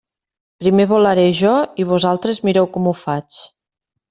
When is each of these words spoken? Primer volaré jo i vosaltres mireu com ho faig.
Primer 0.63 0.85
volaré 0.91 1.25
jo 1.41 1.51
i 1.83 1.85
vosaltres 1.91 2.41
mireu 2.49 2.71
com 2.79 2.89
ho 2.93 2.97
faig. 3.05 3.39